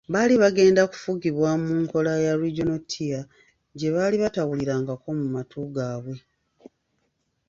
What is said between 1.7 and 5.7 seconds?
nkola ya Regional Tier gye baali tebawulirangako mu matu